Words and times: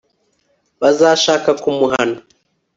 bazashaka 0.81 1.49
kumuhana 1.61 2.17